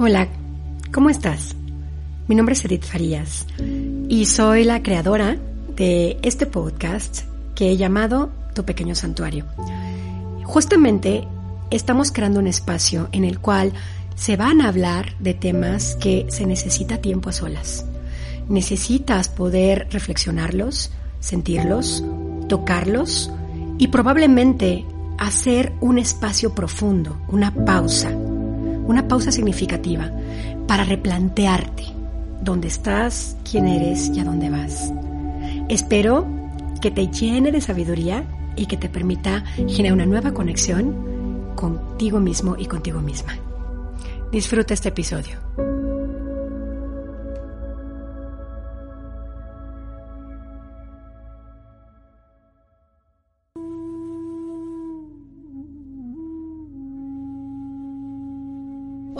Hola, 0.00 0.28
¿cómo 0.92 1.10
estás? 1.10 1.56
Mi 2.28 2.36
nombre 2.36 2.52
es 2.52 2.64
Edith 2.64 2.84
Farías 2.84 3.46
y 4.08 4.26
soy 4.26 4.62
la 4.62 4.80
creadora 4.80 5.36
de 5.74 6.20
este 6.22 6.46
podcast 6.46 7.22
que 7.56 7.72
he 7.72 7.76
llamado 7.76 8.30
Tu 8.54 8.64
Pequeño 8.64 8.94
Santuario. 8.94 9.46
Justamente 10.44 11.26
estamos 11.72 12.12
creando 12.12 12.38
un 12.38 12.46
espacio 12.46 13.08
en 13.10 13.24
el 13.24 13.40
cual 13.40 13.72
se 14.14 14.36
van 14.36 14.60
a 14.60 14.68
hablar 14.68 15.16
de 15.18 15.34
temas 15.34 15.96
que 15.96 16.26
se 16.28 16.46
necesita 16.46 16.98
tiempo 16.98 17.30
a 17.30 17.32
solas. 17.32 17.84
Necesitas 18.48 19.28
poder 19.28 19.88
reflexionarlos, 19.90 20.92
sentirlos, 21.18 22.04
tocarlos 22.48 23.32
y 23.78 23.88
probablemente 23.88 24.86
hacer 25.18 25.72
un 25.80 25.98
espacio 25.98 26.54
profundo, 26.54 27.20
una 27.26 27.52
pausa 27.52 28.16
una 28.88 29.06
pausa 29.06 29.30
significativa 29.30 30.10
para 30.66 30.82
replantearte 30.82 31.84
dónde 32.42 32.68
estás, 32.68 33.36
quién 33.48 33.68
eres 33.68 34.10
y 34.14 34.20
a 34.20 34.24
dónde 34.24 34.50
vas. 34.50 34.92
Espero 35.68 36.26
que 36.80 36.90
te 36.90 37.06
llene 37.08 37.52
de 37.52 37.60
sabiduría 37.60 38.24
y 38.56 38.66
que 38.66 38.76
te 38.76 38.88
permita 38.88 39.44
generar 39.68 39.92
una 39.92 40.06
nueva 40.06 40.32
conexión 40.32 41.52
contigo 41.54 42.18
mismo 42.18 42.56
y 42.58 42.66
contigo 42.66 43.00
misma. 43.00 43.34
Disfruta 44.32 44.74
este 44.74 44.88
episodio. 44.88 45.67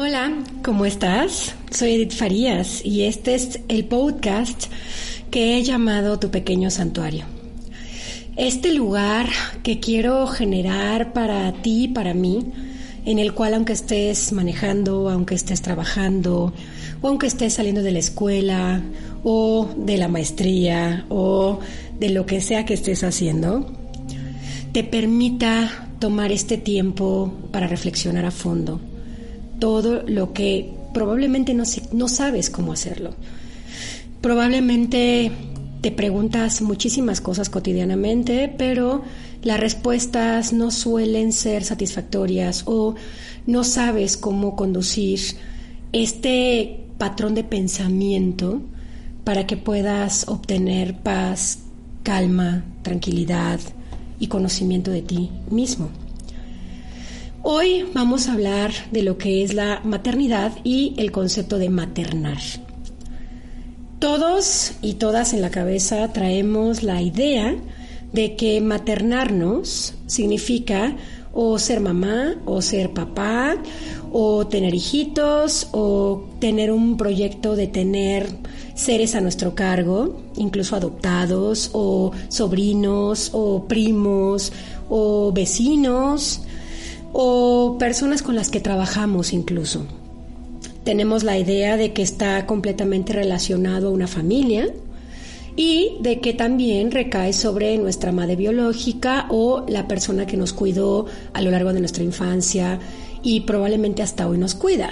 Hola, 0.00 0.32
¿cómo 0.62 0.84
estás? 0.84 1.56
Soy 1.72 1.94
Edith 1.94 2.12
Farías 2.12 2.84
y 2.84 3.02
este 3.02 3.34
es 3.34 3.58
el 3.66 3.84
podcast 3.84 4.66
que 5.32 5.58
he 5.58 5.64
llamado 5.64 6.20
Tu 6.20 6.30
pequeño 6.30 6.70
santuario. 6.70 7.24
Este 8.36 8.72
lugar 8.72 9.26
que 9.64 9.80
quiero 9.80 10.28
generar 10.28 11.12
para 11.12 11.52
ti 11.52 11.86
y 11.86 11.88
para 11.88 12.14
mí, 12.14 12.46
en 13.06 13.19
el 13.19 13.34
cual 13.34 13.54
aunque 13.54 13.72
estés 13.72 14.30
manejando, 14.32 15.10
aunque 15.10 15.34
estés 15.34 15.62
trabajando, 15.62 16.52
o 17.02 17.08
aunque 17.08 17.26
estés 17.26 17.54
saliendo 17.54 17.82
de 17.82 17.91
la 17.91 17.98
escuela, 17.98 18.80
o 19.24 19.69
de 19.76 19.96
la 19.96 20.06
maestría, 20.06 21.06
o 21.08 21.58
de 21.98 22.10
lo 22.10 22.24
que 22.24 22.41
sea 22.41 22.64
que 22.64 22.74
estés 22.74 23.02
haciendo, 23.02 23.66
te 24.70 24.84
permita 24.84 25.88
tomar 25.98 26.30
este 26.30 26.56
tiempo 26.56 27.34
para 27.50 27.66
reflexionar 27.66 28.26
a 28.26 28.30
fondo 28.30 28.80
todo 29.58 30.02
lo 30.06 30.32
que 30.32 30.72
probablemente 30.92 31.54
no, 31.54 32.08
sabes 32.08 32.50
cómo 32.50 32.72
hacerlo. 32.72 33.14
Probablemente 34.20 35.30
te 35.80 35.91
preguntas 35.92 36.60
muchísimas 36.62 37.20
cosas 37.20 37.50
cotidianamente, 37.50 38.52
pero 38.56 39.02
las 39.42 39.60
respuestas 39.60 40.52
no 40.52 40.70
suelen 40.70 41.32
ser 41.32 41.64
satisfactorias 41.64 42.64
o 42.66 42.94
no 43.47 43.64
sabes 43.64 44.16
cómo 44.16 44.56
conducir 44.56 45.20
este 45.92 46.80
patrón 46.98 47.34
de 47.34 47.44
pensamiento 47.44 48.60
para 49.24 49.47
que 49.47 49.56
puedas 49.56 50.26
obtener 50.28 50.98
paz, 50.98 51.60
calma, 52.02 52.64
tranquilidad 52.82 53.60
y 54.18 54.26
conocimiento 54.26 54.91
de 54.91 55.02
ti 55.02 55.30
mismo. 55.50 55.91
Hoy 57.50 57.86
vamos 57.94 58.28
a 58.28 58.34
hablar 58.34 58.72
de 58.91 59.03
lo 59.03 59.16
que 59.16 59.42
es 59.42 59.54
la 59.54 59.81
maternidad 59.82 60.53
y 60.64 60.92
el 60.98 61.10
concepto 61.10 61.56
de 61.56 61.70
maternar. 61.70 62.36
Todos 63.98 64.72
y 64.82 64.94
todas 64.97 65.32
en 65.32 65.41
la 65.41 65.50
cabeza 65.50 66.12
traemos 66.12 66.82
la 66.82 67.00
idea 67.00 67.56
de 68.12 68.36
que 68.36 68.60
maternarnos 68.60 69.94
significa 70.06 70.94
o 71.32 71.59
ser 71.59 71.81
mamá 71.81 72.34
o 72.44 72.60
ser 72.60 72.92
papá 72.92 73.56
o 74.12 74.47
tener 74.47 74.75
hijitos 74.75 75.69
o 75.72 76.28
tener 76.41 76.70
un 76.70 76.98
proyecto 76.98 77.56
de 77.56 77.66
tener 77.66 78.28
seres 78.75 79.15
a 79.15 79.22
nuestro 79.22 79.54
cargo, 79.54 80.20
incluso 80.36 80.76
adoptados 80.76 81.70
o 81.72 82.12
sobrinos 82.28 83.30
o 83.32 83.65
primos 83.66 84.53
o 84.91 85.32
vecinos 85.32 86.42
o 87.20 87.78
personas 87.80 88.22
con 88.22 88.36
las 88.36 88.48
que 88.48 88.60
trabajamos 88.60 89.32
incluso. 89.32 89.84
Tenemos 90.84 91.24
la 91.24 91.36
idea 91.36 91.76
de 91.76 91.92
que 91.92 92.02
está 92.02 92.46
completamente 92.46 93.12
relacionado 93.12 93.88
a 93.88 93.90
una 93.90 94.06
familia 94.06 94.72
y 95.56 95.96
de 96.00 96.20
que 96.20 96.32
también 96.32 96.92
recae 96.92 97.32
sobre 97.32 97.76
nuestra 97.76 98.12
madre 98.12 98.36
biológica 98.36 99.26
o 99.30 99.66
la 99.66 99.88
persona 99.88 100.26
que 100.26 100.36
nos 100.36 100.52
cuidó 100.52 101.06
a 101.32 101.42
lo 101.42 101.50
largo 101.50 101.72
de 101.72 101.80
nuestra 101.80 102.04
infancia 102.04 102.78
y 103.24 103.40
probablemente 103.40 104.04
hasta 104.04 104.28
hoy 104.28 104.38
nos 104.38 104.54
cuida. 104.54 104.90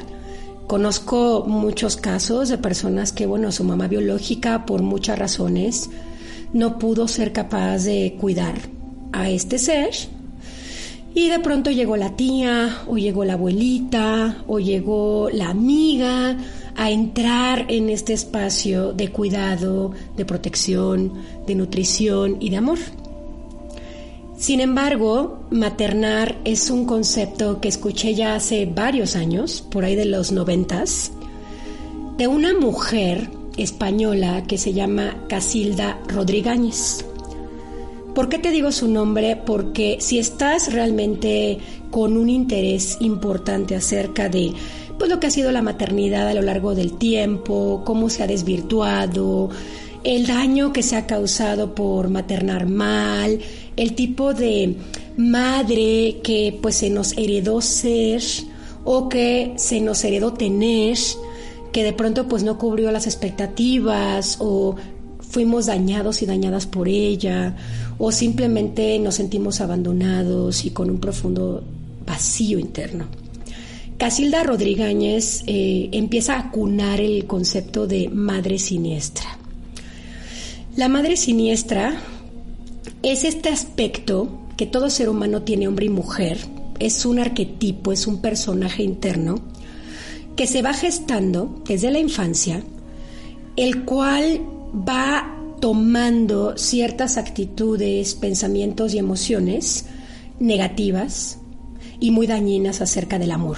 Conozco 0.67 1.45
muchos 1.47 1.97
casos 1.97 2.49
de 2.49 2.59
personas 2.59 3.13
que, 3.13 3.27
bueno, 3.27 3.53
su 3.53 3.63
mamá 3.63 3.87
biológica 3.87 4.67
por 4.67 4.83
muchas 4.83 5.17
razones 5.17 5.91
no 6.53 6.81
pudo 6.81 7.07
ser 7.07 7.33
capaz 7.33 7.85
de 7.85 8.17
cuidar 8.21 8.57
a 9.13 9.31
este 9.31 9.59
ser 9.59 10.16
y 11.17 11.31
de 11.31 11.39
pronto 11.39 11.71
llegó 11.71 11.97
la 11.97 12.15
tía, 12.15 12.83
o 12.87 12.99
llegó 12.99 13.25
la 13.25 13.33
abuelita, 13.33 14.45
o 14.47 14.59
llegó 14.59 15.31
la 15.33 15.49
amiga 15.49 16.37
a 16.77 16.91
entrar 16.91 17.65
en 17.69 17.89
este 17.89 18.13
espacio 18.13 18.93
de 18.93 19.11
cuidado, 19.11 19.93
de 20.15 20.27
protección, 20.27 21.15
de 21.47 21.55
nutrición 21.55 22.37
y 22.39 22.51
de 22.51 22.59
amor. 22.59 22.79
Sin 24.37 24.61
embargo, 24.61 25.41
maternar 25.51 26.37
es 26.45 26.69
un 26.69 26.85
concepto 26.85 27.63
que 27.63 27.69
escuché 27.69 28.15
ya 28.15 28.35
hace 28.35 28.67
varios 28.67 29.17
años, 29.17 29.63
por 29.71 29.87
ahí 29.87 29.97
de 29.97 30.05
los 30.05 30.33
noventas, 30.33 31.13
de 32.19 32.27
una 32.27 32.53
mujer 32.53 33.31
española 33.57 34.45
que 34.47 34.59
se 34.59 34.75
llama 34.75 35.17
Casilda 35.31 35.99
Rodríguez. 36.09 37.07
¿Por 38.17 38.31
qué 38.31 38.39
te 38.39 38.51
digo 38.51 38.73
su 38.73 38.89
nombre? 38.89 39.37
Porque 39.37 39.99
si 40.01 40.19
estás 40.19 40.73
realmente 40.73 41.59
con 41.91 42.17
un 42.17 42.31
interés 42.31 42.97
importante 43.01 43.77
acerca 43.77 44.31
de 44.31 44.55
pues, 44.99 45.11
lo 45.11 45.21
que 45.21 45.27
ha 45.27 45.31
sido 45.31 45.53
la 45.53 45.61
maternidad 45.61 46.27
a 46.27 46.33
lo 46.33 46.41
largo 46.41 46.75
del 46.75 46.97
tiempo, 46.97 47.83
cómo 47.85 48.09
se 48.09 48.23
ha 48.23 48.27
desvirtuado, 48.27 49.51
el 50.03 50.27
daño 50.27 50.73
que 50.73 50.83
se 50.83 50.97
ha 50.97 51.07
causado 51.07 51.75
por 51.75 52.09
maternar 52.09 52.65
mal, 52.67 53.39
el 53.77 53.95
tipo 53.95 54.33
de 54.33 54.77
madre 55.19 56.21
que 56.25 56.59
pues 56.63 56.77
se 56.77 56.89
nos 56.89 57.13
heredó 57.19 57.61
ser 57.61 58.23
o 58.85 59.11
que 59.11 59.53
se 59.59 59.83
nos 59.83 60.03
heredó 60.05 60.33
tener, 60.33 60.97
que 61.71 61.85
de 61.85 61.93
pronto 61.93 62.29
pues 62.29 62.45
no 62.45 62.57
cubrió 62.57 62.91
las 62.93 63.05
expectativas 63.05 64.39
o 64.41 64.77
fuimos 65.37 65.67
dañados 65.67 66.23
y 66.23 66.25
dañadas 66.25 66.67
por 66.67 66.89
ella, 66.89 67.55
o 67.99 68.11
simplemente 68.11 68.99
nos 68.99 69.17
sentimos 69.17 69.61
abandonados 69.61 70.65
y 70.65 70.71
con 70.71 70.89
un 70.89 70.99
profundo 70.99 71.63
vacío 72.07 72.59
interno. 72.59 73.05
Casilda 73.99 74.43
Rodríguez 74.45 75.45
eh, 75.47 75.91
empieza 75.93 76.39
a 76.39 76.51
cunar 76.51 77.03
el 77.03 77.27
concepto 77.27 77.87
de 77.87 78.09
madre 78.09 78.59
siniestra. 78.59 79.27
La 80.75 80.89
madre 80.89 81.19
siniestra 81.19 82.01
es 83.03 83.25
este 83.25 83.51
aspecto 83.51 84.31
que 84.57 84.65
todo 84.65 84.89
ser 84.89 85.11
humano 85.11 85.43
tiene, 85.43 85.69
hombre 85.69 85.85
y 85.85 85.91
mujer, 85.91 86.39
es 86.79 87.05
un 87.05 87.19
arquetipo, 87.19 87.93
es 87.93 88.07
un 88.07 88.23
personaje 88.23 88.83
interno 88.83 89.35
que 90.35 90.47
se 90.47 90.63
va 90.63 90.73
gestando 90.73 91.63
desde 91.69 91.91
la 91.91 91.99
infancia, 91.99 92.63
el 93.57 93.85
cual 93.85 94.41
va 94.77 95.37
tomando 95.61 96.57
ciertas 96.57 97.17
actitudes, 97.17 98.15
pensamientos 98.15 98.95
y 98.95 98.99
emociones 98.99 99.87
negativas 100.39 101.39
y 101.99 102.11
muy 102.11 102.27
dañinas 102.27 102.81
acerca 102.81 103.19
del 103.19 103.31
amor. 103.31 103.57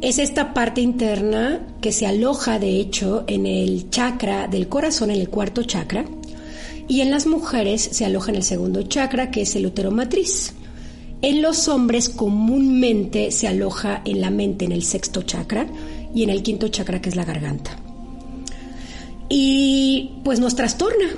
Es 0.00 0.18
esta 0.18 0.54
parte 0.54 0.80
interna 0.80 1.60
que 1.82 1.92
se 1.92 2.06
aloja, 2.06 2.58
de 2.58 2.80
hecho, 2.80 3.24
en 3.26 3.44
el 3.44 3.90
chakra 3.90 4.48
del 4.48 4.68
corazón, 4.68 5.10
en 5.10 5.20
el 5.20 5.28
cuarto 5.28 5.62
chakra, 5.64 6.06
y 6.88 7.02
en 7.02 7.10
las 7.10 7.26
mujeres 7.26 7.82
se 7.82 8.06
aloja 8.06 8.30
en 8.30 8.36
el 8.36 8.42
segundo 8.42 8.82
chakra, 8.82 9.30
que 9.30 9.42
es 9.42 9.54
el 9.56 9.66
útero 9.66 9.90
matriz. 9.90 10.54
En 11.20 11.42
los 11.42 11.68
hombres 11.68 12.08
comúnmente 12.08 13.30
se 13.30 13.46
aloja 13.46 14.00
en 14.06 14.22
la 14.22 14.30
mente, 14.30 14.64
en 14.64 14.72
el 14.72 14.82
sexto 14.82 15.22
chakra, 15.22 15.66
y 16.14 16.22
en 16.22 16.30
el 16.30 16.42
quinto 16.42 16.68
chakra, 16.68 17.02
que 17.02 17.10
es 17.10 17.16
la 17.16 17.26
garganta. 17.26 17.76
Y 19.30 20.10
pues 20.24 20.40
nos 20.40 20.56
trastorna, 20.56 21.08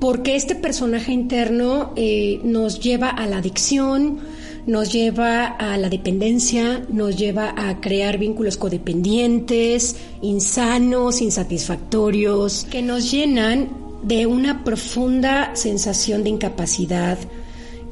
porque 0.00 0.34
este 0.34 0.54
personaje 0.54 1.12
interno 1.12 1.92
eh, 1.96 2.40
nos 2.42 2.80
lleva 2.80 3.10
a 3.10 3.26
la 3.26 3.36
adicción, 3.36 4.18
nos 4.66 4.90
lleva 4.90 5.46
a 5.46 5.76
la 5.76 5.88
dependencia, 5.88 6.82
nos 6.88 7.16
lleva 7.16 7.54
a 7.56 7.80
crear 7.80 8.18
vínculos 8.18 8.56
codependientes, 8.56 9.96
insanos, 10.22 11.20
insatisfactorios, 11.20 12.66
que 12.70 12.82
nos 12.82 13.10
llenan 13.10 13.68
de 14.02 14.26
una 14.26 14.64
profunda 14.64 15.54
sensación 15.54 16.24
de 16.24 16.30
incapacidad 16.30 17.18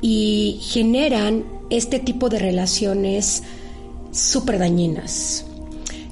y 0.01 0.59
generan 0.63 1.45
este 1.71 1.99
tipo 1.99 2.29
de 2.29 2.39
relaciones 2.39 3.43
súper 4.13 4.59
dañinas. 4.59 5.45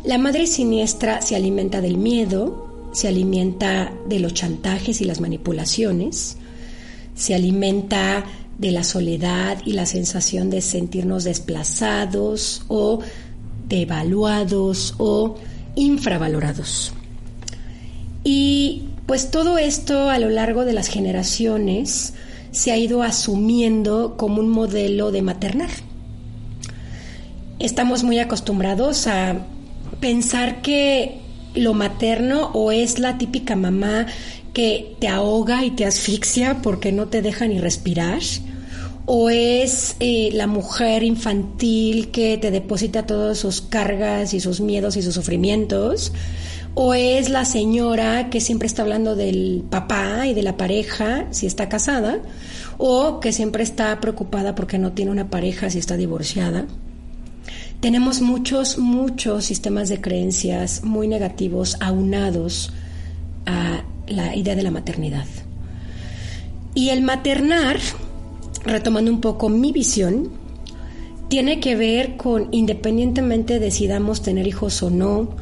La 0.05 0.19
madre 0.19 0.47
siniestra 0.47 1.23
se 1.23 1.37
alimenta 1.37 1.81
del 1.81 1.97
miedo, 1.97 2.64
se 2.95 3.09
alimenta 3.09 3.93
de 4.07 4.21
los 4.21 4.35
chantajes 4.35 5.01
y 5.01 5.05
las 5.05 5.21
manipulaciones, 5.21 6.37
se 7.17 7.35
alimenta 7.35 8.25
de 8.57 8.71
la 8.71 8.85
soledad 8.85 9.59
y 9.67 9.73
la 9.73 9.85
sensación 9.85 10.49
de 10.49 10.61
sentirnos 10.61 11.25
desplazados 11.25 12.65
o 12.69 13.01
devaluados 13.69 14.95
o 14.99 15.35
infravalorados. 15.75 16.93
Y 18.23 18.85
pues 19.07 19.33
todo 19.33 19.59
esto 19.59 20.09
a 20.09 20.21
lo 20.21 20.31
largo 20.31 20.65
de 20.65 20.73
las 20.73 20.87
generaciones 20.87 22.15
se 22.53 22.71
ha 22.71 22.77
ido 22.77 23.03
asumiendo 23.03 24.17
como 24.17 24.39
un 24.41 24.51
modelo 24.51 25.11
de 25.11 25.23
maternar. 25.23 25.71
Estamos 27.59 28.05
muy 28.05 28.21
acostumbrados 28.21 29.09
a 29.09 29.47
pensar 29.99 30.63
que 30.63 31.24
lo 31.55 31.75
materno 31.75 32.51
o 32.53 32.73
es 32.73 32.99
la 32.99 33.19
típica 33.19 33.57
mamá 33.57 34.07
que 34.53 34.97
te 35.01 35.09
ahoga 35.09 35.65
y 35.65 35.71
te 35.73 35.85
asfixia 35.85 36.63
porque 36.63 36.93
no 36.93 37.09
te 37.09 37.23
deja 37.23 37.47
ni 37.47 37.59
respirar, 37.59 38.21
o 39.07 39.29
es 39.29 39.97
eh, 40.01 40.31
la 40.33 40.47
mujer 40.47 41.03
infantil 41.03 42.11
que 42.11 42.39
te 42.39 42.51
deposita 42.51 43.05
todas 43.05 43.37
sus 43.37 43.61
cargas 43.61 44.33
y 44.33 44.41
sus 44.41 44.61
miedos 44.61 44.97
y 44.97 45.03
sus 45.03 45.15
sufrimientos, 45.15 46.13
o 46.75 46.95
es 46.95 47.29
la 47.29 47.45
señora 47.45 48.31
que 48.31 48.41
siempre 48.41 48.67
está 48.67 48.83
hablando 48.83 49.15
del 49.15 49.65
papá 49.69 50.27
y 50.27 50.35
de 50.35 50.43
la 50.43 50.57
pareja 50.57 51.27
si 51.31 51.47
está 51.47 51.69
casada, 51.69 52.21
o 52.79 53.21
que 53.21 53.33
siempre 53.33 53.63
está 53.63 54.01
preocupada 54.01 54.55
porque 54.55 54.79
no 54.79 54.93
tiene 54.93 55.11
una 55.11 55.29
pareja 55.29 55.69
si 55.69 55.79
está 55.79 55.97
divorciada. 55.97 56.67
Tenemos 57.85 58.23
muchos, 58.23 58.79
muchos 58.79 59.45
sistemas 59.45 59.91
de 59.91 60.01
creencias 60.01 60.85
muy 60.85 61.07
negativos 61.07 61.77
aunados 61.81 62.73
a 63.45 63.85
la 64.07 64.35
idea 64.35 64.57
de 64.57 64.63
la 64.63 64.71
maternidad. 64.71 65.27
Y 66.75 66.89
el 66.89 67.03
maternar, 67.03 67.77
retomando 68.65 69.11
un 69.11 69.21
poco 69.21 69.51
mi 69.51 69.71
visión, 69.71 70.31
tiene 71.29 71.61
que 71.61 71.77
ver 71.77 72.17
con, 72.17 72.49
independientemente 72.53 73.59
decidamos 73.59 74.23
tener 74.23 74.47
hijos 74.47 74.83
o 74.83 74.89
no, 74.89 75.37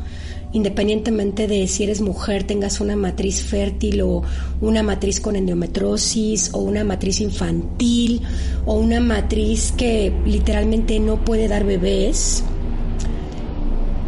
independientemente 0.52 1.46
de 1.46 1.66
si 1.66 1.84
eres 1.84 2.00
mujer, 2.00 2.44
tengas 2.44 2.80
una 2.80 2.96
matriz 2.96 3.42
fértil 3.42 4.02
o 4.02 4.22
una 4.60 4.82
matriz 4.82 5.20
con 5.20 5.36
endometrosis 5.36 6.50
o 6.52 6.58
una 6.58 6.84
matriz 6.84 7.20
infantil 7.20 8.22
o 8.66 8.74
una 8.74 9.00
matriz 9.00 9.72
que 9.72 10.12
literalmente 10.26 10.98
no 11.00 11.24
puede 11.24 11.48
dar 11.48 11.64
bebés. 11.64 12.44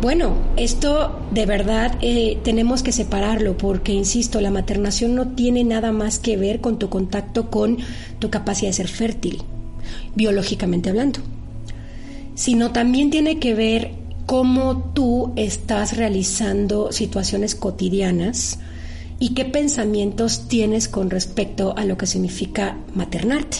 Bueno, 0.03 0.37
esto 0.59 1.19
de 1.31 1.47
verdad 1.47 1.97
eh, 2.03 2.39
tenemos 2.45 2.83
que 2.83 2.93
separarlo 2.93 3.57
porque, 3.57 3.93
insisto, 3.93 4.39
la 4.43 4.51
maternación 4.51 5.15
no 5.15 5.29
tiene 5.29 5.65
nada 5.65 5.93
más 5.93 6.19
que 6.19 6.37
ver 6.37 6.61
con 6.61 6.79
tu 6.79 6.91
contacto 6.91 7.49
con 7.49 7.79
tu 8.19 8.29
capacidad 8.29 8.69
de 8.69 8.75
ser 8.75 8.89
fértil, 8.89 9.43
biológicamente 10.15 10.91
hablando, 10.91 11.21
sino 12.35 12.71
también 12.71 13.09
tiene 13.09 13.39
que 13.39 13.55
ver 13.55 14.04
cómo 14.27 14.91
tú 14.95 15.33
estás 15.37 15.97
realizando 15.97 16.93
situaciones 16.93 17.55
cotidianas 17.55 18.59
y 19.19 19.35
qué 19.35 19.45
pensamientos 19.45 20.49
tienes 20.49 20.89
con 20.89 21.11
respecto 21.11 21.75
a 21.77 21.85
lo 21.85 21.97
que 21.97 22.07
significa 22.07 22.77
maternarte. 22.95 23.59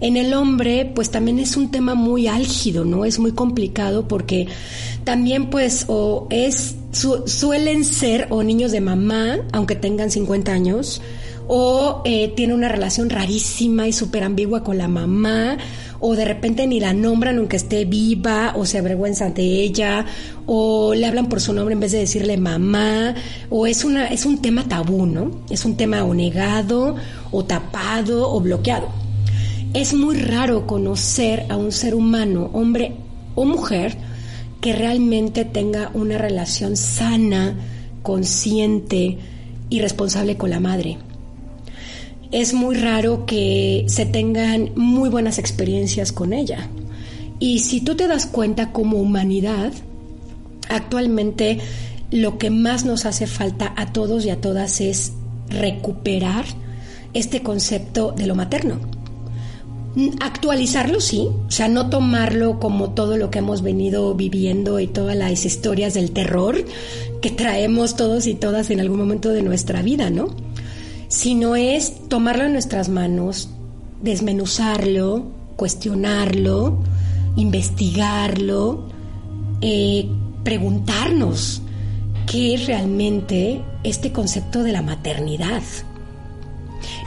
En 0.00 0.16
el 0.16 0.34
hombre, 0.34 0.90
pues 0.94 1.10
también 1.10 1.38
es 1.38 1.56
un 1.56 1.70
tema 1.70 1.94
muy 1.94 2.26
álgido, 2.26 2.84
¿no? 2.84 3.04
Es 3.04 3.18
muy 3.18 3.32
complicado 3.32 4.06
porque 4.06 4.46
también, 5.04 5.48
pues, 5.48 5.86
o 5.88 6.26
es, 6.30 6.76
suelen 6.92 7.84
ser 7.84 8.26
o 8.30 8.42
niños 8.42 8.72
de 8.72 8.80
mamá, 8.82 9.38
aunque 9.52 9.74
tengan 9.74 10.10
50 10.10 10.52
años, 10.52 11.00
o 11.48 12.02
eh, 12.04 12.32
tiene 12.36 12.54
una 12.54 12.68
relación 12.68 13.08
rarísima 13.08 13.88
y 13.88 13.92
súper 13.92 14.24
ambigua 14.24 14.62
con 14.64 14.76
la 14.76 14.88
mamá, 14.88 15.56
o 16.00 16.14
de 16.14 16.24
repente 16.24 16.66
ni 16.66 16.80
la 16.80 16.92
nombran 16.92 17.38
aunque 17.38 17.56
esté 17.56 17.84
viva, 17.84 18.52
o 18.56 18.64
se 18.64 18.78
avergüenzan 18.78 19.34
de 19.34 19.42
ella, 19.42 20.04
o 20.46 20.94
le 20.94 21.06
hablan 21.06 21.28
por 21.28 21.40
su 21.40 21.52
nombre 21.52 21.74
en 21.74 21.80
vez 21.80 21.92
de 21.92 21.98
decirle 21.98 22.36
mamá, 22.36 23.14
o 23.50 23.66
es, 23.66 23.84
una, 23.84 24.08
es 24.08 24.26
un 24.26 24.40
tema 24.40 24.64
tabú, 24.64 25.06
¿no? 25.06 25.30
Es 25.50 25.64
un 25.64 25.76
tema 25.76 26.04
o 26.04 26.14
negado, 26.14 26.96
o 27.30 27.44
tapado, 27.44 28.30
o 28.32 28.40
bloqueado. 28.40 28.88
Es 29.74 29.94
muy 29.94 30.16
raro 30.16 30.66
conocer 30.66 31.46
a 31.48 31.56
un 31.56 31.72
ser 31.72 31.94
humano, 31.94 32.50
hombre 32.52 32.92
o 33.34 33.44
mujer, 33.44 33.96
que 34.60 34.72
realmente 34.72 35.44
tenga 35.44 35.90
una 35.94 36.18
relación 36.18 36.76
sana, 36.76 37.54
consciente 38.02 39.18
y 39.68 39.80
responsable 39.80 40.36
con 40.36 40.50
la 40.50 40.60
madre 40.60 40.98
es 42.32 42.54
muy 42.54 42.76
raro 42.76 43.26
que 43.26 43.84
se 43.88 44.06
tengan 44.06 44.70
muy 44.74 45.08
buenas 45.08 45.38
experiencias 45.38 46.12
con 46.12 46.32
ella. 46.32 46.68
Y 47.38 47.60
si 47.60 47.80
tú 47.80 47.94
te 47.94 48.08
das 48.08 48.26
cuenta 48.26 48.72
como 48.72 48.98
humanidad, 48.98 49.72
actualmente 50.68 51.58
lo 52.10 52.38
que 52.38 52.50
más 52.50 52.84
nos 52.84 53.04
hace 53.04 53.26
falta 53.26 53.72
a 53.76 53.92
todos 53.92 54.24
y 54.24 54.30
a 54.30 54.40
todas 54.40 54.80
es 54.80 55.12
recuperar 55.48 56.44
este 57.14 57.42
concepto 57.42 58.12
de 58.12 58.26
lo 58.26 58.34
materno. 58.34 58.78
Actualizarlo 60.20 61.00
sí, 61.00 61.28
o 61.46 61.50
sea, 61.50 61.68
no 61.68 61.88
tomarlo 61.88 62.60
como 62.60 62.90
todo 62.90 63.16
lo 63.16 63.30
que 63.30 63.38
hemos 63.38 63.62
venido 63.62 64.14
viviendo 64.14 64.78
y 64.78 64.86
todas 64.86 65.16
las 65.16 65.46
historias 65.46 65.94
del 65.94 66.10
terror 66.10 66.62
que 67.22 67.30
traemos 67.30 67.96
todos 67.96 68.26
y 68.26 68.34
todas 68.34 68.70
en 68.70 68.80
algún 68.80 68.98
momento 68.98 69.30
de 69.30 69.42
nuestra 69.42 69.80
vida, 69.80 70.10
¿no? 70.10 70.28
Sino 71.08 71.56
es 71.56 72.08
tomarlo 72.08 72.44
en 72.44 72.52
nuestras 72.52 72.88
manos, 72.88 73.50
desmenuzarlo, 74.02 75.24
cuestionarlo, 75.56 76.78
investigarlo, 77.36 78.88
eh, 79.60 80.08
preguntarnos 80.44 81.62
qué 82.26 82.54
es 82.54 82.66
realmente 82.66 83.62
este 83.84 84.12
concepto 84.12 84.62
de 84.62 84.72
la 84.72 84.82
maternidad. 84.82 85.62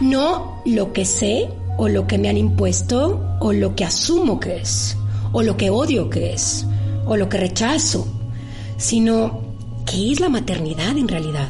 No 0.02 0.62
lo 0.66 0.94
que 0.94 1.06
sé 1.06 1.50
o 1.78 1.88
lo 1.88 2.08
que 2.08 2.18
me 2.18 2.30
han 2.30 2.38
impuesto 2.38 3.38
o 3.40 3.54
lo 3.54 3.76
que 3.76 3.86
asumo 3.86 4.40
que 4.40 4.58
es 4.58 4.98
o 5.32 5.44
lo 5.44 5.58
que 5.58 5.70
odio 5.70 6.10
que 6.10 6.34
es 6.34 6.66
o 7.06 7.16
lo 7.18 7.30
que 7.30 7.38
rechazo, 7.38 8.08
sino 8.78 9.42
qué 9.86 10.12
es 10.12 10.20
la 10.20 10.30
maternidad 10.30 10.98
en 10.98 11.08
realidad. 11.08 11.50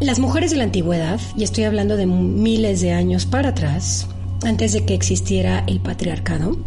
Las 0.00 0.18
mujeres 0.18 0.50
de 0.50 0.56
la 0.56 0.64
antigüedad, 0.64 1.20
y 1.36 1.44
estoy 1.44 1.64
hablando 1.64 1.96
de 1.96 2.06
miles 2.06 2.80
de 2.80 2.92
años 2.92 3.26
para 3.26 3.50
atrás, 3.50 4.08
antes 4.44 4.72
de 4.72 4.84
que 4.84 4.94
existiera 4.94 5.62
el 5.68 5.80
patriarcado, 5.80 6.58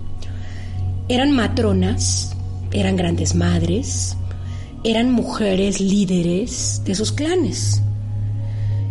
eran 1.10 1.31
matronas, 1.31 2.36
eran 2.72 2.96
grandes 2.96 3.36
madres, 3.36 4.15
eran 4.86 5.12
mujeres 5.12 5.81
líderes 5.81 6.81
de 6.86 6.96
sus 6.96 7.12
clanes. 7.12 7.81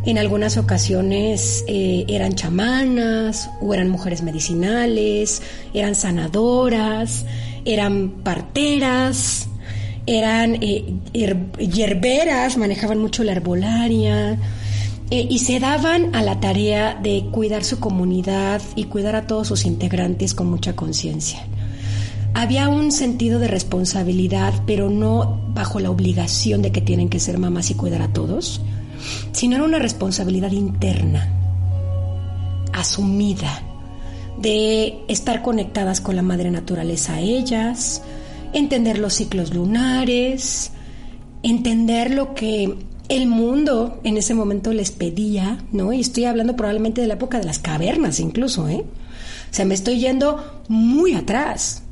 En 0.04 0.18
algunas 0.18 0.58
ocasiones 0.58 1.64
eh, 1.66 2.04
eran 2.06 2.34
chamanas 2.34 3.50
o 3.60 3.72
eran 3.72 3.88
mujeres 3.88 4.22
medicinales, 4.22 5.42
eran 5.72 5.94
sanadoras, 5.94 7.24
eran 7.64 8.10
parteras, 8.22 9.48
eran 10.06 10.58
eh, 10.62 10.94
hierberas, 11.58 12.56
manejaban 12.56 12.98
mucho 12.98 13.24
la 13.24 13.32
herbolaria 13.32 14.38
eh, 15.10 15.26
y 15.28 15.40
se 15.40 15.60
daban 15.60 16.14
a 16.14 16.22
la 16.22 16.40
tarea 16.40 16.94
de 16.94 17.26
cuidar 17.30 17.64
su 17.64 17.80
comunidad 17.80 18.62
y 18.76 18.84
cuidar 18.84 19.16
a 19.16 19.26
todos 19.26 19.48
sus 19.48 19.64
integrantes 19.64 20.34
con 20.34 20.48
mucha 20.48 20.74
conciencia. 20.74 21.46
había 22.34 22.68
un 22.68 22.92
sentido 22.92 23.38
de 23.38 23.48
responsabilidad, 23.48 24.52
pero 24.66 24.90
no 24.90 25.40
bajo 25.54 25.80
la 25.80 25.90
obligación 25.90 26.60
de 26.62 26.70
que 26.70 26.82
tienen 26.82 27.08
que 27.08 27.18
ser 27.18 27.38
mamás 27.38 27.70
y 27.70 27.74
cuidar 27.74 28.02
a 28.02 28.12
todos, 28.12 28.60
sino 29.32 29.56
era 29.56 29.64
una 29.64 29.78
responsabilidad 29.78 30.52
interna, 30.52 31.32
asumida, 32.72 33.62
de 34.38 34.98
estar 35.08 35.42
conectadas 35.42 36.00
con 36.00 36.14
la 36.14 36.22
madre 36.22 36.50
naturaleza 36.50 37.14
a 37.14 37.20
ellas, 37.20 38.02
entender 38.58 38.98
los 38.98 39.14
ciclos 39.14 39.54
lunares, 39.54 40.70
entender 41.42 42.10
lo 42.10 42.34
que 42.34 42.74
el 43.08 43.26
mundo 43.26 44.00
en 44.02 44.16
ese 44.16 44.34
momento 44.34 44.72
les 44.72 44.90
pedía, 44.90 45.58
¿no? 45.72 45.92
Y 45.92 46.00
estoy 46.00 46.24
hablando 46.24 46.56
probablemente 46.56 47.00
de 47.00 47.06
la 47.06 47.14
época 47.14 47.38
de 47.38 47.44
las 47.44 47.58
cavernas 47.58 48.18
incluso, 48.18 48.68
¿eh? 48.68 48.84
O 49.50 49.54
sea, 49.54 49.64
me 49.64 49.74
estoy 49.74 50.00
yendo 50.00 50.62
muy 50.68 51.14
atrás. 51.14 51.82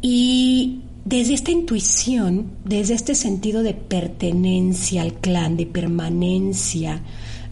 Y 0.00 0.82
desde 1.04 1.34
esta 1.34 1.50
intuición, 1.50 2.52
desde 2.64 2.94
este 2.94 3.14
sentido 3.14 3.62
de 3.62 3.74
pertenencia 3.74 5.02
al 5.02 5.14
clan, 5.14 5.56
de 5.56 5.66
permanencia 5.66 7.00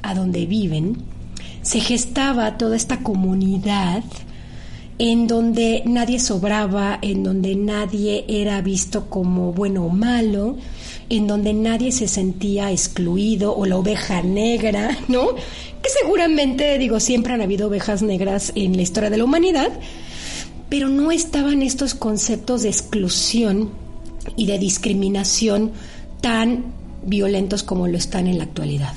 a 0.02 0.14
donde 0.14 0.46
viven, 0.46 0.98
se 1.62 1.80
gestaba 1.80 2.58
toda 2.58 2.76
esta 2.76 2.98
comunidad 2.98 4.04
en 5.00 5.26
donde 5.26 5.82
nadie 5.86 6.20
sobraba, 6.20 6.98
en 7.00 7.24
donde 7.24 7.56
nadie 7.56 8.26
era 8.28 8.60
visto 8.60 9.08
como 9.08 9.50
bueno 9.50 9.86
o 9.86 9.88
malo, 9.88 10.58
en 11.08 11.26
donde 11.26 11.54
nadie 11.54 11.90
se 11.90 12.06
sentía 12.06 12.70
excluido 12.70 13.56
o 13.56 13.64
la 13.64 13.78
oveja 13.78 14.20
negra, 14.22 14.98
¿no? 15.08 15.28
Que 15.34 15.88
seguramente, 16.02 16.76
digo, 16.76 17.00
siempre 17.00 17.32
han 17.32 17.40
habido 17.40 17.68
ovejas 17.68 18.02
negras 18.02 18.52
en 18.54 18.76
la 18.76 18.82
historia 18.82 19.08
de 19.08 19.16
la 19.16 19.24
humanidad, 19.24 19.70
pero 20.68 20.90
no 20.90 21.10
estaban 21.10 21.62
estos 21.62 21.94
conceptos 21.94 22.60
de 22.60 22.68
exclusión 22.68 23.70
y 24.36 24.44
de 24.44 24.58
discriminación 24.58 25.72
tan 26.20 26.74
violentos 27.06 27.62
como 27.62 27.88
lo 27.88 27.96
están 27.96 28.26
en 28.26 28.36
la 28.36 28.44
actualidad. 28.44 28.92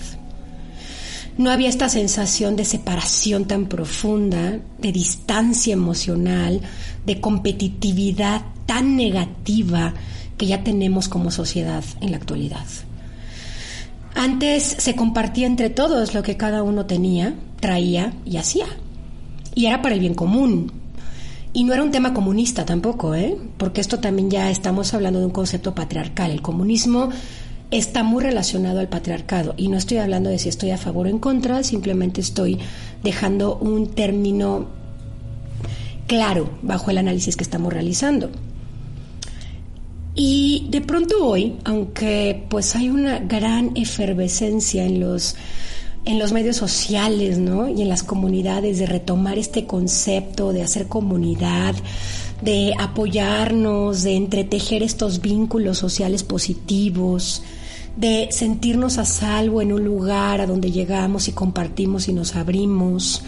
No 1.37 1.49
había 1.49 1.69
esta 1.69 1.89
sensación 1.89 2.55
de 2.55 2.65
separación 2.65 3.45
tan 3.45 3.65
profunda, 3.65 4.59
de 4.77 4.91
distancia 4.91 5.73
emocional, 5.73 6.61
de 7.05 7.19
competitividad 7.19 8.43
tan 8.65 8.95
negativa 8.95 9.93
que 10.37 10.45
ya 10.45 10.63
tenemos 10.63 11.09
como 11.09 11.31
sociedad 11.31 11.83
en 12.01 12.11
la 12.11 12.17
actualidad. 12.17 12.65
Antes 14.15 14.63
se 14.77 14.95
compartía 14.95 15.47
entre 15.47 15.71
todos 15.71 16.13
lo 16.13 16.21
que 16.21 16.37
cada 16.37 16.61
uno 16.61 16.85
tenía, 16.85 17.35
traía 17.59 18.13
y 18.25 18.37
hacía. 18.37 18.67
Y 19.55 19.65
era 19.65 19.81
para 19.81 19.95
el 19.95 20.01
bien 20.01 20.13
común, 20.13 20.71
y 21.55 21.63
no 21.63 21.73
era 21.73 21.83
un 21.83 21.91
tema 21.91 22.15
comunista 22.15 22.65
tampoco, 22.65 23.13
¿eh? 23.13 23.37
porque 23.57 23.79
esto 23.79 23.99
también 23.99 24.31
ya 24.31 24.49
estamos 24.49 24.91
hablando 24.95 25.19
de 25.19 25.25
un 25.27 25.31
concepto 25.31 25.75
patriarcal. 25.75 26.31
El 26.31 26.41
comunismo 26.41 27.09
está 27.77 28.03
muy 28.03 28.23
relacionado 28.23 28.79
al 28.79 28.87
patriarcado 28.87 29.55
y 29.57 29.67
no 29.67 29.77
estoy 29.77 29.97
hablando 29.97 30.29
de 30.29 30.39
si 30.39 30.49
estoy 30.49 30.71
a 30.71 30.77
favor 30.77 31.07
o 31.07 31.09
en 31.09 31.19
contra, 31.19 31.63
simplemente 31.63 32.21
estoy 32.21 32.59
dejando 33.03 33.57
un 33.57 33.87
término 33.87 34.67
claro 36.07 36.49
bajo 36.61 36.91
el 36.91 36.99
análisis 36.99 37.35
que 37.35 37.43
estamos 37.43 37.73
realizando. 37.73 38.29
Y 40.15 40.67
de 40.69 40.81
pronto 40.81 41.25
hoy, 41.25 41.55
aunque 41.63 42.45
pues 42.49 42.75
hay 42.75 42.89
una 42.89 43.19
gran 43.19 43.71
efervescencia 43.75 44.85
en 44.85 44.99
los 44.99 45.35
en 46.05 46.19
los 46.19 46.33
medios 46.33 46.57
sociales, 46.57 47.37
¿no? 47.37 47.69
Y 47.69 47.81
en 47.81 47.87
las 47.87 48.03
comunidades 48.03 48.77
de 48.77 48.85
retomar 48.85 49.37
este 49.37 49.65
concepto 49.65 50.51
de 50.51 50.61
hacer 50.61 50.87
comunidad, 50.87 51.75
de 52.41 52.73
apoyarnos, 52.77 54.03
de 54.03 54.17
entretejer 54.17 54.83
estos 54.83 55.21
vínculos 55.21 55.77
sociales 55.77 56.23
positivos, 56.23 57.41
de 57.95 58.29
sentirnos 58.31 58.97
a 58.97 59.05
salvo 59.05 59.61
en 59.61 59.71
un 59.71 59.83
lugar 59.83 60.41
a 60.41 60.47
donde 60.47 60.71
llegamos 60.71 61.27
y 61.27 61.31
compartimos 61.31 62.07
y 62.07 62.13
nos 62.13 62.35
abrimos, 62.35 63.23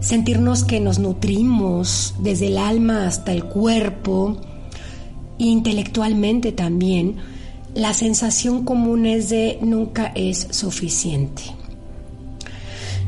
sentirnos 0.00 0.64
que 0.64 0.80
nos 0.80 0.98
nutrimos 0.98 2.14
desde 2.20 2.48
el 2.48 2.58
alma 2.58 3.06
hasta 3.06 3.32
el 3.32 3.44
cuerpo, 3.44 4.38
intelectualmente 5.38 6.52
también, 6.52 7.16
la 7.74 7.94
sensación 7.94 8.64
común 8.64 9.06
es 9.06 9.28
de 9.28 9.58
nunca 9.62 10.12
es 10.14 10.48
suficiente. 10.50 11.42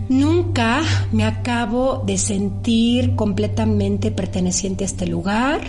Nunca 0.09 0.83
me 1.13 1.25
acabo 1.25 2.03
de 2.05 2.19
sentir 2.19 3.15
completamente 3.15 4.11
perteneciente 4.11 4.85
a 4.85 4.87
este 4.87 5.07
lugar. 5.07 5.63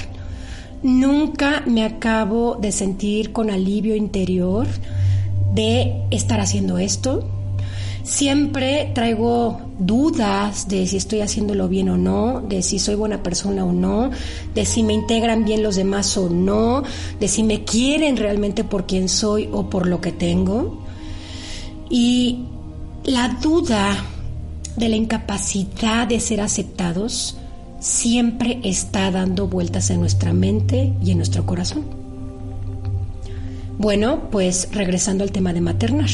Nunca 0.84 1.64
me 1.66 1.86
acabo 1.86 2.56
de 2.56 2.74
sentir 2.74 3.32
con 3.32 3.50
alivio 3.50 3.96
interior 3.96 4.68
de 5.54 6.04
estar 6.12 6.40
haciendo 6.40 6.78
esto. 6.78 7.28
Siempre 8.04 8.92
traigo 8.94 9.62
dudas 9.80 10.68
de 10.68 10.86
si 10.86 10.98
estoy 10.98 11.22
haciéndolo 11.22 11.68
bien 11.68 11.90
o 11.90 11.98
no, 11.98 12.42
de 12.42 12.62
si 12.62 12.78
soy 12.78 12.94
buena 12.94 13.24
persona 13.24 13.66
o 13.66 13.72
no, 13.72 14.12
de 14.54 14.66
si 14.66 14.84
me 14.84 14.94
integran 14.94 15.44
bien 15.44 15.64
los 15.64 15.76
demás 15.76 16.16
o 16.18 16.30
no, 16.30 16.84
de 17.20 17.28
si 17.28 17.42
me 17.42 17.64
quieren 17.64 18.18
realmente 18.18 18.64
por 18.64 18.86
quien 18.86 19.10
soy 19.10 19.50
o 19.52 19.70
por 19.70 19.88
lo 19.88 20.02
que 20.02 20.12
tengo. 20.12 20.84
Y 21.90 22.46
la 23.06 23.38
duda 23.42 24.06
de 24.76 24.90
la 24.90 24.96
incapacidad 24.96 26.08
de 26.08 26.20
ser 26.20 26.42
aceptados 26.42 27.38
siempre 27.80 28.60
está 28.64 29.12
dando 29.12 29.48
vueltas 29.48 29.90
en 29.90 30.00
nuestra 30.00 30.34
mente 30.34 30.94
y 31.04 31.12
en 31.12 31.18
nuestro 31.18 31.46
corazón. 31.46 32.05
Bueno, 33.78 34.30
pues 34.32 34.70
regresando 34.72 35.24
al 35.24 35.32
tema 35.32 35.54
de 35.54 35.62
maternar. 35.62 36.10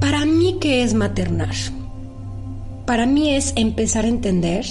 Para 0.00 0.24
mí, 0.24 0.56
¿qué 0.60 0.82
es 0.82 0.94
maternar? 0.94 1.54
Para 2.86 3.06
mí 3.06 3.30
es 3.30 3.52
empezar 3.56 4.04
a 4.04 4.08
entender 4.08 4.64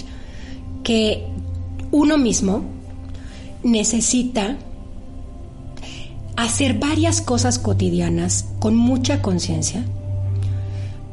que 0.83 1.25
uno 1.91 2.17
mismo 2.17 2.63
necesita 3.63 4.57
hacer 6.35 6.79
varias 6.79 7.21
cosas 7.21 7.59
cotidianas 7.59 8.47
con 8.59 8.75
mucha 8.75 9.21
conciencia 9.21 9.83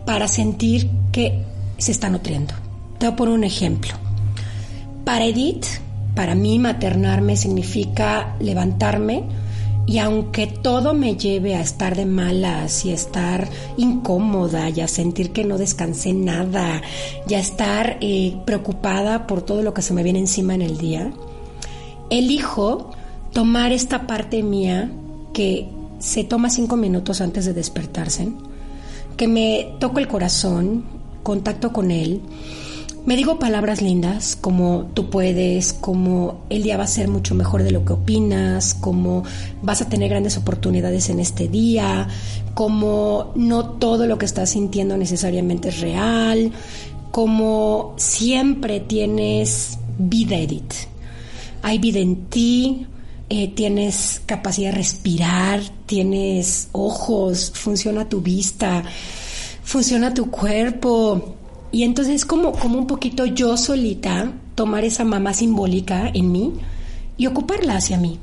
para 0.06 0.26
sentir 0.26 0.88
que 1.12 1.44
se 1.76 1.92
está 1.92 2.08
nutriendo. 2.08 2.54
Te 2.98 3.06
voy 3.06 3.12
a 3.12 3.16
poner 3.16 3.34
un 3.34 3.44
ejemplo. 3.44 3.92
Para 5.04 5.26
Edith, 5.26 5.66
para 6.14 6.34
mí 6.34 6.58
maternarme 6.58 7.36
significa 7.36 8.36
levantarme 8.40 9.24
y 9.88 9.98
aunque 9.98 10.46
todo 10.46 10.92
me 10.92 11.16
lleve 11.16 11.54
a 11.54 11.62
estar 11.62 11.96
de 11.96 12.04
malas 12.04 12.84
y 12.84 12.90
a 12.90 12.94
estar 12.94 13.48
incómoda 13.78 14.68
y 14.68 14.82
a 14.82 14.86
sentir 14.86 15.32
que 15.32 15.44
no 15.44 15.56
descansé 15.56 16.12
nada 16.12 16.82
y 17.26 17.32
a 17.34 17.40
estar 17.40 17.96
eh, 18.02 18.36
preocupada 18.44 19.26
por 19.26 19.40
todo 19.40 19.62
lo 19.62 19.72
que 19.72 19.80
se 19.80 19.94
me 19.94 20.02
viene 20.02 20.18
encima 20.18 20.54
en 20.54 20.60
el 20.62 20.76
día, 20.76 21.10
elijo 22.10 22.90
tomar 23.32 23.72
esta 23.72 24.06
parte 24.06 24.42
mía 24.42 24.90
que 25.32 25.68
se 25.98 26.22
toma 26.22 26.50
cinco 26.50 26.76
minutos 26.76 27.22
antes 27.22 27.46
de 27.46 27.54
despertarse 27.54 28.28
que 29.16 29.26
me 29.26 29.74
toco 29.80 29.98
el 29.98 30.06
corazón, 30.06 30.84
contacto 31.24 31.72
con 31.72 31.90
él, 31.90 32.20
me 33.06 33.16
digo 33.16 33.38
palabras 33.38 33.80
lindas 33.80 34.36
como 34.36 34.90
tú 34.94 35.10
puedes, 35.10 35.72
como 35.72 36.44
el 36.50 36.62
día 36.62 36.76
va 36.76 36.84
a 36.84 36.88
ser 36.88 37.08
mucho 37.08 37.34
mejor 37.34 37.62
de 37.62 37.70
lo 37.70 37.84
que 37.84 37.94
opinas, 37.94 38.74
como 38.74 39.24
vas 39.62 39.80
a 39.82 39.88
tener 39.88 40.10
grandes 40.10 40.36
oportunidades 40.36 41.08
en 41.08 41.20
este 41.20 41.48
día, 41.48 42.08
como 42.54 43.32
no 43.34 43.64
todo 43.70 44.06
lo 44.06 44.18
que 44.18 44.26
estás 44.26 44.50
sintiendo 44.50 44.96
necesariamente 44.96 45.70
es 45.70 45.80
real, 45.80 46.52
como 47.10 47.94
siempre 47.96 48.80
tienes 48.80 49.78
vida, 49.98 50.36
Edith. 50.36 50.74
Hay 51.62 51.78
vida 51.78 52.00
en 52.00 52.26
ti, 52.26 52.86
eh, 53.30 53.48
tienes 53.48 54.22
capacidad 54.26 54.70
de 54.70 54.76
respirar, 54.76 55.60
tienes 55.86 56.68
ojos, 56.72 57.52
funciona 57.54 58.08
tu 58.08 58.20
vista, 58.20 58.82
funciona 59.62 60.14
tu 60.14 60.30
cuerpo. 60.30 61.36
Y 61.70 61.82
entonces 61.82 62.14
es 62.14 62.24
como, 62.24 62.52
como 62.52 62.78
un 62.78 62.86
poquito 62.86 63.26
yo 63.26 63.56
solita 63.56 64.32
tomar 64.54 64.84
esa 64.84 65.04
mamá 65.04 65.34
simbólica 65.34 66.10
en 66.12 66.32
mí 66.32 66.54
y 67.16 67.26
ocuparla 67.26 67.76
hacia 67.76 67.98
mí. 67.98 68.18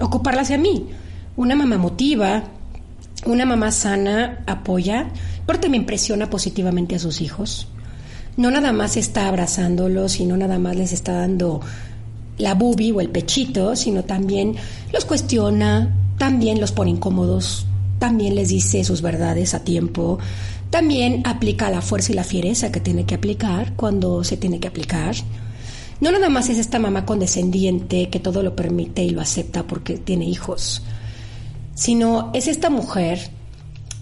Ocuparla 0.00 0.42
hacia 0.42 0.58
mí. 0.58 0.86
Una 1.36 1.54
mamá 1.54 1.78
motiva, 1.78 2.44
una 3.24 3.46
mamá 3.46 3.70
sana 3.70 4.42
apoya, 4.46 5.10
pero 5.46 5.60
también 5.60 5.86
presiona 5.86 6.28
positivamente 6.28 6.96
a 6.96 6.98
sus 6.98 7.20
hijos. 7.20 7.68
No 8.36 8.50
nada 8.50 8.72
más 8.72 8.96
está 8.96 9.28
abrazándolos 9.28 10.18
y 10.18 10.26
no 10.26 10.36
nada 10.36 10.58
más 10.58 10.76
les 10.76 10.92
está 10.92 11.12
dando 11.12 11.60
la 12.38 12.54
bubi 12.54 12.90
o 12.90 13.00
el 13.00 13.10
pechito, 13.10 13.76
sino 13.76 14.04
también 14.04 14.56
los 14.92 15.04
cuestiona, 15.04 15.94
también 16.18 16.60
los 16.60 16.72
pone 16.72 16.90
incómodos, 16.90 17.66
también 17.98 18.34
les 18.34 18.48
dice 18.48 18.84
sus 18.84 19.02
verdades 19.02 19.54
a 19.54 19.60
tiempo, 19.60 20.18
también 20.72 21.20
aplica 21.26 21.68
la 21.70 21.82
fuerza 21.82 22.12
y 22.12 22.14
la 22.14 22.24
fiereza 22.24 22.72
que 22.72 22.80
tiene 22.80 23.04
que 23.04 23.14
aplicar 23.14 23.74
cuando 23.74 24.24
se 24.24 24.38
tiene 24.38 24.58
que 24.58 24.68
aplicar. 24.68 25.14
no 26.00 26.10
nada 26.10 26.30
más 26.30 26.48
es 26.48 26.56
esta 26.56 26.78
mamá 26.78 27.04
condescendiente 27.04 28.08
que 28.08 28.18
todo 28.18 28.42
lo 28.42 28.56
permite 28.56 29.04
y 29.04 29.10
lo 29.10 29.20
acepta 29.20 29.66
porque 29.66 29.98
tiene 29.98 30.24
hijos, 30.24 30.82
sino 31.74 32.30
es 32.32 32.48
esta 32.48 32.70
mujer 32.70 33.20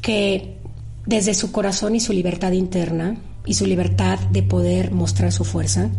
que 0.00 0.58
desde 1.06 1.34
su 1.34 1.50
corazón 1.50 1.96
y 1.96 2.00
su 2.00 2.12
libertad 2.12 2.52
interna 2.52 3.16
y 3.44 3.54
su 3.54 3.66
libertad 3.66 4.20
de 4.30 4.44
poder 4.44 4.92
mostrar 4.92 5.32
su 5.32 5.44
fuerza, 5.44 5.90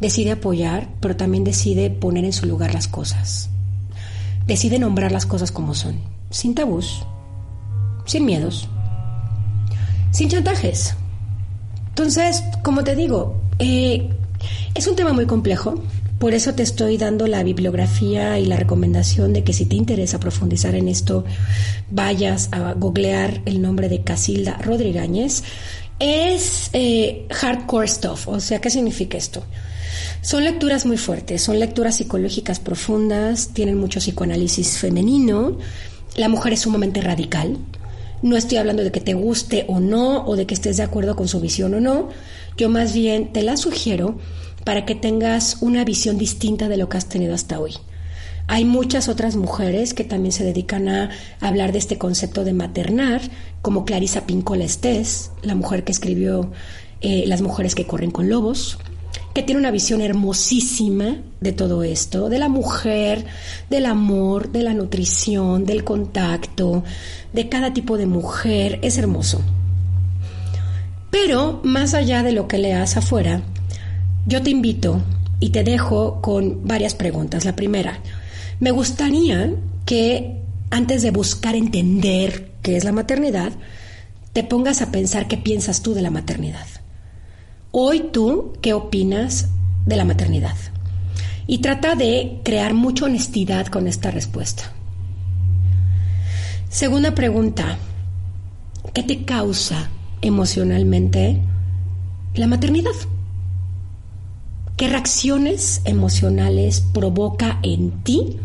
decide 0.00 0.30
apoyar, 0.30 0.88
pero 1.00 1.16
también 1.16 1.42
decide 1.42 1.90
poner 1.90 2.24
en 2.24 2.32
su 2.32 2.46
lugar 2.46 2.72
las 2.72 2.86
cosas. 2.86 3.50
Decide 4.46 4.78
nombrar 4.78 5.10
las 5.10 5.26
cosas 5.26 5.50
como 5.50 5.74
son, 5.74 5.96
sin 6.30 6.54
tabús, 6.54 7.02
sin 8.06 8.24
miedos, 8.24 8.68
sin 10.10 10.28
chantajes. 10.28 10.94
Entonces, 11.88 12.42
como 12.62 12.84
te 12.84 12.94
digo, 12.94 13.40
eh, 13.58 14.08
es 14.74 14.86
un 14.86 14.96
tema 14.96 15.12
muy 15.12 15.26
complejo, 15.26 15.82
por 16.18 16.34
eso 16.34 16.54
te 16.54 16.64
estoy 16.64 16.96
dando 16.96 17.26
la 17.28 17.44
bibliografía 17.44 18.38
y 18.38 18.46
la 18.46 18.56
recomendación 18.56 19.32
de 19.32 19.44
que 19.44 19.52
si 19.52 19.66
te 19.66 19.76
interesa 19.76 20.18
profundizar 20.18 20.74
en 20.74 20.88
esto, 20.88 21.24
vayas 21.90 22.48
a 22.50 22.72
googlear 22.72 23.40
el 23.44 23.62
nombre 23.62 23.88
de 23.88 24.02
Casilda 24.02 24.58
Rodríguez. 24.58 25.44
Es 26.00 26.70
eh, 26.72 27.26
hardcore 27.30 27.88
stuff, 27.88 28.28
o 28.28 28.40
sea, 28.40 28.60
¿qué 28.60 28.70
significa 28.70 29.16
esto? 29.16 29.44
Son 30.20 30.44
lecturas 30.44 30.86
muy 30.86 30.96
fuertes, 30.96 31.42
son 31.42 31.58
lecturas 31.58 31.96
psicológicas 31.96 32.58
profundas, 32.60 33.48
tienen 33.52 33.78
mucho 33.78 34.00
psicoanálisis 34.00 34.78
femenino, 34.78 35.56
la 36.16 36.28
mujer 36.28 36.52
es 36.52 36.60
sumamente 36.60 37.00
radical, 37.00 37.58
no 38.22 38.36
estoy 38.36 38.58
hablando 38.58 38.82
de 38.82 38.92
que 38.92 39.00
te 39.00 39.14
guste 39.14 39.64
o 39.68 39.80
no, 39.80 40.24
o 40.24 40.36
de 40.36 40.46
que 40.46 40.54
estés 40.54 40.76
de 40.76 40.82
acuerdo 40.82 41.16
con 41.16 41.28
su 41.28 41.40
visión 41.40 41.74
o 41.74 41.80
no. 41.80 42.08
Yo 42.56 42.68
más 42.68 42.92
bien 42.92 43.32
te 43.32 43.42
la 43.42 43.56
sugiero 43.56 44.18
para 44.64 44.84
que 44.84 44.94
tengas 44.94 45.58
una 45.60 45.84
visión 45.84 46.18
distinta 46.18 46.68
de 46.68 46.76
lo 46.76 46.88
que 46.88 46.96
has 46.96 47.08
tenido 47.08 47.34
hasta 47.34 47.60
hoy. 47.60 47.74
Hay 48.48 48.64
muchas 48.64 49.08
otras 49.08 49.36
mujeres 49.36 49.92
que 49.92 50.04
también 50.04 50.32
se 50.32 50.42
dedican 50.42 50.88
a 50.88 51.10
hablar 51.40 51.72
de 51.72 51.78
este 51.78 51.98
concepto 51.98 52.44
de 52.44 52.54
maternar, 52.54 53.20
como 53.60 53.84
Clarisa 53.84 54.26
Pincola 54.26 54.64
Estés, 54.64 55.32
la 55.42 55.54
mujer 55.54 55.84
que 55.84 55.92
escribió 55.92 56.50
eh, 57.00 57.24
Las 57.26 57.42
mujeres 57.42 57.74
que 57.74 57.86
corren 57.86 58.10
con 58.10 58.28
lobos, 58.28 58.78
tiene 59.42 59.60
una 59.60 59.70
visión 59.70 60.00
hermosísima 60.00 61.18
de 61.40 61.52
todo 61.52 61.82
esto, 61.82 62.28
de 62.28 62.38
la 62.38 62.48
mujer, 62.48 63.26
del 63.70 63.86
amor, 63.86 64.50
de 64.50 64.62
la 64.62 64.74
nutrición, 64.74 65.64
del 65.64 65.84
contacto, 65.84 66.84
de 67.32 67.48
cada 67.48 67.72
tipo 67.72 67.96
de 67.98 68.06
mujer, 68.06 68.78
es 68.82 68.98
hermoso. 68.98 69.40
Pero 71.10 71.60
más 71.64 71.94
allá 71.94 72.22
de 72.22 72.32
lo 72.32 72.48
que 72.48 72.58
leas 72.58 72.96
afuera, 72.96 73.42
yo 74.26 74.42
te 74.42 74.50
invito 74.50 75.00
y 75.40 75.50
te 75.50 75.64
dejo 75.64 76.20
con 76.20 76.66
varias 76.66 76.94
preguntas. 76.94 77.44
La 77.44 77.56
primera, 77.56 78.00
me 78.60 78.70
gustaría 78.70 79.52
que 79.86 80.42
antes 80.70 81.02
de 81.02 81.10
buscar 81.10 81.54
entender 81.54 82.50
qué 82.62 82.76
es 82.76 82.84
la 82.84 82.92
maternidad, 82.92 83.52
te 84.32 84.44
pongas 84.44 84.82
a 84.82 84.90
pensar 84.90 85.28
qué 85.28 85.38
piensas 85.38 85.82
tú 85.82 85.94
de 85.94 86.02
la 86.02 86.10
maternidad. 86.10 86.66
Hoy 87.70 88.08
tú, 88.12 88.54
¿qué 88.62 88.72
opinas 88.72 89.48
de 89.84 89.96
la 89.96 90.06
maternidad? 90.06 90.56
Y 91.46 91.58
trata 91.58 91.94
de 91.94 92.40
crear 92.42 92.72
mucha 92.72 93.04
honestidad 93.04 93.66
con 93.66 93.86
esta 93.86 94.10
respuesta. 94.10 94.72
Segunda 96.70 97.14
pregunta, 97.14 97.76
¿qué 98.94 99.02
te 99.02 99.24
causa 99.26 99.90
emocionalmente 100.22 101.42
la 102.34 102.46
maternidad? 102.46 102.92
¿Qué 104.78 104.88
reacciones 104.88 105.82
emocionales 105.84 106.80
provoca 106.80 107.58
en 107.62 108.02
ti 108.02 108.38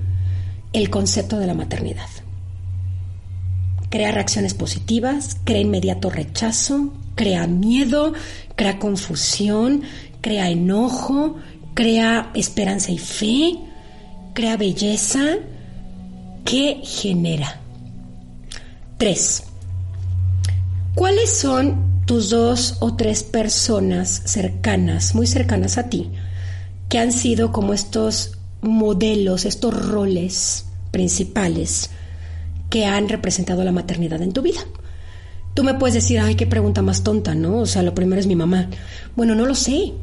el 0.73 0.89
concepto 0.89 1.39
de 1.39 1.47
la 1.47 1.53
maternidad? 1.53 2.09
Crea 3.89 4.11
reacciones 4.11 4.53
positivas, 4.53 5.37
crea 5.45 5.61
inmediato 5.61 6.09
rechazo, 6.09 6.91
crea 7.15 7.47
miedo, 7.47 8.13
crea 8.63 8.79
confusión, 8.79 9.81
crea 10.21 10.49
enojo, 10.49 11.35
crea 11.73 12.31
esperanza 12.33 12.93
y 12.93 12.97
fe, 12.97 13.57
crea 14.33 14.55
belleza. 14.55 15.19
¿Qué 16.45 16.79
genera? 16.81 17.59
Tres. 18.97 19.43
¿Cuáles 20.95 21.29
son 21.29 22.05
tus 22.05 22.29
dos 22.29 22.77
o 22.79 22.95
tres 22.95 23.23
personas 23.23 24.21
cercanas, 24.23 25.13
muy 25.13 25.27
cercanas 25.27 25.77
a 25.77 25.89
ti, 25.89 26.09
que 26.87 26.99
han 26.99 27.11
sido 27.11 27.51
como 27.51 27.73
estos 27.73 28.37
modelos, 28.61 29.43
estos 29.43 29.73
roles 29.89 30.67
principales 30.91 31.89
que 32.69 32.85
han 32.85 33.09
representado 33.09 33.65
la 33.65 33.73
maternidad 33.73 34.21
en 34.21 34.31
tu 34.31 34.41
vida? 34.41 34.61
Tú 35.53 35.63
me 35.63 35.75
puedes 35.75 35.93
decir, 35.93 36.19
ay, 36.19 36.35
qué 36.35 36.47
pregunta 36.47 36.81
más 36.81 37.03
tonta, 37.03 37.35
¿no? 37.35 37.57
O 37.57 37.65
sea, 37.65 37.83
lo 37.83 37.93
primero 37.93 38.19
es 38.19 38.27
mi 38.27 38.35
mamá. 38.35 38.69
Bueno, 39.15 39.35
no 39.35 39.45
lo 39.45 39.53
sé, 39.53 39.93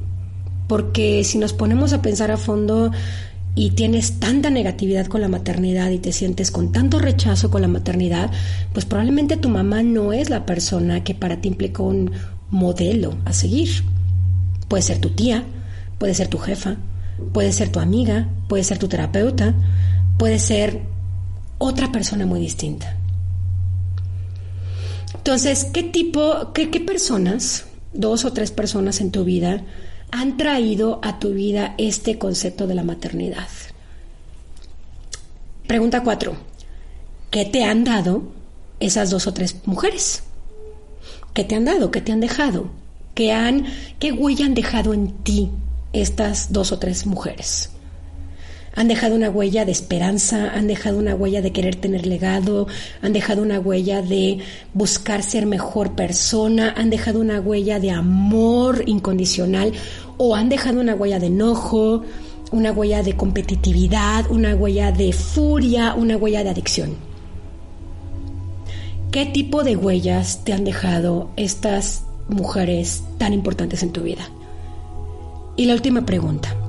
porque 0.68 1.24
si 1.24 1.38
nos 1.38 1.52
ponemos 1.52 1.92
a 1.92 2.02
pensar 2.02 2.30
a 2.30 2.36
fondo 2.36 2.92
y 3.56 3.70
tienes 3.70 4.20
tanta 4.20 4.50
negatividad 4.50 5.06
con 5.06 5.20
la 5.20 5.28
maternidad 5.28 5.90
y 5.90 5.98
te 5.98 6.12
sientes 6.12 6.52
con 6.52 6.70
tanto 6.70 7.00
rechazo 7.00 7.50
con 7.50 7.62
la 7.62 7.68
maternidad, 7.68 8.30
pues 8.72 8.84
probablemente 8.84 9.36
tu 9.36 9.48
mamá 9.48 9.82
no 9.82 10.12
es 10.12 10.30
la 10.30 10.46
persona 10.46 11.02
que 11.02 11.14
para 11.14 11.40
ti 11.40 11.48
implicó 11.48 11.82
un 11.82 12.12
modelo 12.50 13.16
a 13.24 13.32
seguir. 13.32 13.82
Puede 14.68 14.82
ser 14.82 14.98
tu 14.98 15.10
tía, 15.10 15.42
puede 15.98 16.14
ser 16.14 16.28
tu 16.28 16.38
jefa, 16.38 16.76
puede 17.32 17.52
ser 17.52 17.70
tu 17.70 17.80
amiga, 17.80 18.28
puede 18.48 18.62
ser 18.62 18.78
tu 18.78 18.86
terapeuta, 18.86 19.54
puede 20.18 20.38
ser 20.38 20.82
otra 21.58 21.90
persona 21.90 22.26
muy 22.26 22.38
distinta. 22.38 22.96
Entonces, 25.20 25.66
¿qué 25.66 25.82
tipo, 25.82 26.54
qué, 26.54 26.66
personas, 26.80 27.66
dos 27.92 28.24
o 28.24 28.32
tres 28.32 28.52
personas 28.52 29.02
en 29.02 29.10
tu 29.10 29.22
vida, 29.22 29.62
han 30.10 30.38
traído 30.38 30.98
a 31.02 31.18
tu 31.18 31.34
vida 31.34 31.74
este 31.76 32.16
concepto 32.16 32.66
de 32.66 32.74
la 32.74 32.84
maternidad? 32.84 33.46
Pregunta 35.66 36.02
cuatro. 36.02 36.38
¿Qué 37.30 37.44
te 37.44 37.64
han 37.64 37.84
dado 37.84 38.22
esas 38.80 39.10
dos 39.10 39.26
o 39.26 39.34
tres 39.34 39.56
mujeres? 39.66 40.22
¿Qué 41.34 41.44
te 41.44 41.54
han 41.54 41.66
dado? 41.66 41.90
¿Qué 41.90 42.00
te 42.00 42.12
han 42.12 42.20
dejado? 42.20 42.70
¿Qué, 43.14 43.34
han, 43.34 43.66
qué 43.98 44.12
huella 44.12 44.46
han 44.46 44.54
dejado 44.54 44.94
en 44.94 45.12
ti 45.22 45.50
estas 45.92 46.50
dos 46.50 46.72
o 46.72 46.78
tres 46.78 47.04
mujeres? 47.04 47.68
Han 48.74 48.88
dejado 48.88 49.14
una 49.16 49.30
huella 49.30 49.64
de 49.64 49.72
esperanza, 49.72 50.50
han 50.54 50.66
dejado 50.66 50.98
una 50.98 51.14
huella 51.14 51.42
de 51.42 51.52
querer 51.52 51.76
tener 51.76 52.06
legado, 52.06 52.68
han 53.02 53.12
dejado 53.12 53.42
una 53.42 53.58
huella 53.58 54.00
de 54.00 54.38
buscar 54.74 55.22
ser 55.22 55.46
mejor 55.46 55.92
persona, 55.94 56.74
han 56.76 56.90
dejado 56.90 57.20
una 57.20 57.40
huella 57.40 57.80
de 57.80 57.90
amor 57.90 58.84
incondicional 58.86 59.72
o 60.18 60.36
han 60.36 60.48
dejado 60.48 60.80
una 60.80 60.94
huella 60.94 61.18
de 61.18 61.26
enojo, 61.26 62.02
una 62.52 62.72
huella 62.72 63.02
de 63.02 63.16
competitividad, 63.16 64.30
una 64.30 64.54
huella 64.54 64.92
de 64.92 65.12
furia, 65.12 65.94
una 65.94 66.16
huella 66.16 66.44
de 66.44 66.50
adicción. 66.50 66.96
¿Qué 69.10 69.26
tipo 69.26 69.64
de 69.64 69.76
huellas 69.76 70.44
te 70.44 70.52
han 70.52 70.64
dejado 70.64 71.30
estas 71.36 72.04
mujeres 72.28 73.02
tan 73.18 73.32
importantes 73.32 73.82
en 73.82 73.90
tu 73.90 74.02
vida? 74.02 74.28
Y 75.56 75.66
la 75.66 75.74
última 75.74 76.06
pregunta. 76.06 76.59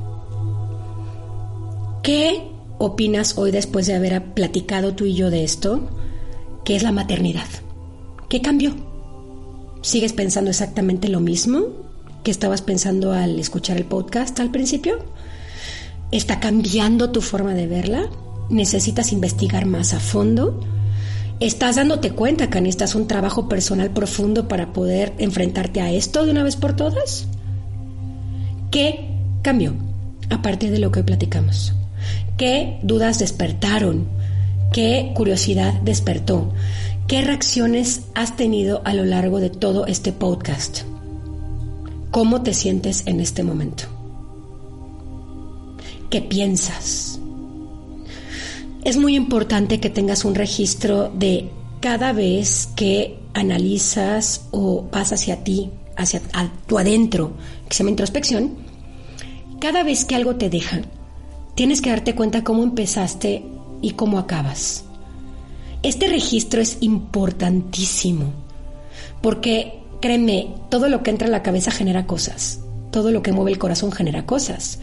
¿Qué 2.03 2.41
opinas 2.79 3.37
hoy 3.37 3.51
después 3.51 3.85
de 3.85 3.93
haber 3.93 4.33
platicado 4.33 4.95
tú 4.95 5.05
y 5.05 5.13
yo 5.13 5.29
de 5.29 5.43
esto? 5.43 5.87
¿Qué 6.65 6.75
es 6.75 6.81
la 6.81 6.91
maternidad? 6.91 7.45
¿Qué 8.27 8.41
cambió? 8.41 8.73
¿Sigues 9.83 10.11
pensando 10.11 10.49
exactamente 10.49 11.09
lo 11.09 11.19
mismo 11.19 11.61
que 12.23 12.31
estabas 12.31 12.63
pensando 12.63 13.11
al 13.11 13.39
escuchar 13.39 13.77
el 13.77 13.85
podcast 13.85 14.39
al 14.39 14.49
principio? 14.49 14.97
¿Está 16.11 16.39
cambiando 16.39 17.11
tu 17.11 17.21
forma 17.21 17.53
de 17.53 17.67
verla? 17.67 18.09
¿Necesitas 18.49 19.11
investigar 19.11 19.67
más 19.67 19.93
a 19.93 19.99
fondo? 19.99 20.59
¿Estás 21.39 21.75
dándote 21.75 22.13
cuenta 22.13 22.49
que 22.49 22.61
necesitas 22.61 22.95
un 22.95 23.07
trabajo 23.07 23.47
personal 23.47 23.91
profundo 23.91 24.47
para 24.47 24.73
poder 24.73 25.13
enfrentarte 25.19 25.81
a 25.81 25.91
esto 25.91 26.25
de 26.25 26.31
una 26.31 26.43
vez 26.43 26.55
por 26.55 26.75
todas? 26.75 27.27
¿Qué 28.71 29.19
cambió 29.43 29.75
aparte 30.31 30.71
de 30.71 30.79
lo 30.79 30.91
que 30.91 31.01
hoy 31.01 31.05
platicamos? 31.05 31.75
¿Qué 32.41 32.79
dudas 32.81 33.19
despertaron? 33.19 34.07
¿Qué 34.73 35.11
curiosidad 35.13 35.75
despertó? 35.81 36.51
¿Qué 37.07 37.21
reacciones 37.21 38.05
has 38.15 38.35
tenido 38.35 38.81
a 38.83 38.95
lo 38.95 39.05
largo 39.05 39.39
de 39.39 39.51
todo 39.51 39.85
este 39.85 40.11
podcast? 40.11 40.79
¿Cómo 42.09 42.41
te 42.41 42.55
sientes 42.55 43.03
en 43.05 43.19
este 43.19 43.43
momento? 43.43 43.83
¿Qué 46.09 46.23
piensas? 46.23 47.19
Es 48.85 48.97
muy 48.97 49.15
importante 49.15 49.79
que 49.79 49.91
tengas 49.91 50.25
un 50.25 50.33
registro 50.33 51.11
de 51.13 51.47
cada 51.79 52.11
vez 52.11 52.69
que 52.75 53.19
analizas 53.35 54.47
o 54.49 54.87
vas 54.91 55.13
hacia 55.13 55.43
ti, 55.43 55.69
hacia 55.95 56.23
tu 56.65 56.79
adentro, 56.79 57.33
que 57.69 57.75
se 57.75 57.83
llama 57.83 57.91
introspección, 57.91 58.55
cada 59.59 59.83
vez 59.83 60.05
que 60.05 60.15
algo 60.15 60.37
te 60.37 60.49
deja, 60.49 60.81
tienes 61.55 61.81
que 61.81 61.89
darte 61.89 62.15
cuenta 62.15 62.43
cómo 62.43 62.63
empezaste 62.63 63.43
y 63.81 63.91
cómo 63.91 64.19
acabas. 64.19 64.85
Este 65.83 66.07
registro 66.07 66.61
es 66.61 66.77
importantísimo, 66.81 68.31
porque 69.21 69.81
créeme, 69.99 70.53
todo 70.69 70.89
lo 70.89 71.03
que 71.03 71.11
entra 71.11 71.27
a 71.27 71.31
la 71.31 71.43
cabeza 71.43 71.71
genera 71.71 72.05
cosas, 72.05 72.61
todo 72.91 73.11
lo 73.11 73.23
que 73.23 73.31
mueve 73.31 73.51
el 73.51 73.57
corazón 73.57 73.91
genera 73.91 74.25
cosas, 74.25 74.79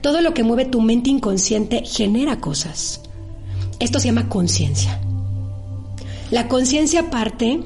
todo 0.00 0.20
lo 0.20 0.34
que 0.34 0.42
mueve 0.42 0.64
tu 0.64 0.80
mente 0.80 1.10
inconsciente 1.10 1.84
genera 1.84 2.40
cosas. 2.40 3.02
Esto 3.78 4.00
se 4.00 4.08
llama 4.08 4.28
conciencia. 4.28 4.98
La 6.30 6.48
conciencia 6.48 7.10
parte 7.10 7.60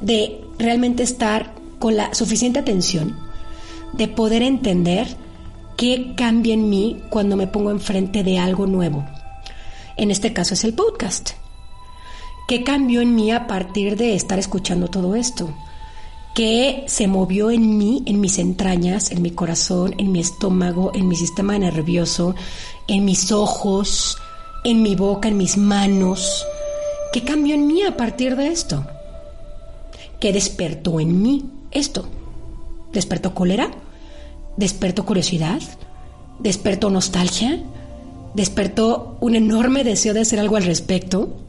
de 0.00 0.40
realmente 0.58 1.02
estar 1.02 1.54
con 1.78 1.96
la 1.96 2.14
suficiente 2.14 2.58
atención, 2.58 3.16
de 3.92 4.08
poder 4.08 4.42
entender 4.42 5.16
qué 5.76 6.14
cambia 6.16 6.54
en 6.54 6.68
mí 6.68 7.02
cuando 7.10 7.36
me 7.36 7.46
pongo 7.46 7.70
enfrente 7.70 8.24
de 8.24 8.38
algo 8.38 8.66
nuevo. 8.66 9.04
En 9.96 10.10
este 10.10 10.32
caso 10.32 10.54
es 10.54 10.64
el 10.64 10.74
podcast. 10.74 11.32
¿Qué 12.48 12.62
cambió 12.62 13.00
en 13.00 13.14
mí 13.14 13.30
a 13.30 13.46
partir 13.46 13.96
de 13.96 14.14
estar 14.14 14.38
escuchando 14.38 14.88
todo 14.88 15.14
esto? 15.14 15.52
¿Qué 16.34 16.84
se 16.86 17.08
movió 17.08 17.50
en 17.50 17.76
mí, 17.78 18.02
en 18.06 18.20
mis 18.20 18.38
entrañas, 18.38 19.10
en 19.10 19.22
mi 19.22 19.30
corazón, 19.30 19.94
en 19.98 20.12
mi 20.12 20.20
estómago, 20.20 20.92
en 20.94 21.08
mi 21.08 21.16
sistema 21.16 21.58
nervioso, 21.58 22.34
en 22.88 23.04
mis 23.04 23.32
ojos, 23.32 24.18
en 24.64 24.82
mi 24.82 24.94
boca, 24.94 25.28
en 25.28 25.36
mis 25.36 25.56
manos? 25.56 26.44
¿Qué 27.12 27.24
cambió 27.24 27.54
en 27.54 27.66
mí 27.66 27.82
a 27.82 27.96
partir 27.96 28.36
de 28.36 28.48
esto? 28.48 28.86
¿Qué 30.20 30.32
despertó 30.32 31.00
en 31.00 31.22
mí 31.22 31.44
esto? 31.70 32.06
¿Despertó 32.92 33.34
cólera? 33.34 33.70
¿Despertó 34.56 35.04
curiosidad? 35.04 35.60
¿Despertó 36.38 36.90
nostalgia? 36.90 37.62
¿Despertó 38.34 39.16
un 39.20 39.34
enorme 39.34 39.84
deseo 39.84 40.14
de 40.14 40.20
hacer 40.20 40.38
algo 40.38 40.56
al 40.56 40.64
respecto? 40.64 41.46